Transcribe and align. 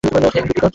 মে, 0.03 0.09
আমি 0.09 0.21
দুঃখিত। 0.25 0.61